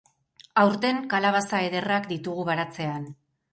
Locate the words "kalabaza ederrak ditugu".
1.11-2.49